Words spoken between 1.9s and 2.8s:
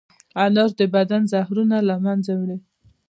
منځه وړي.